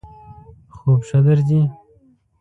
خوب 0.75 0.99
ښه 1.07 1.19
درځی؟ 1.25 1.61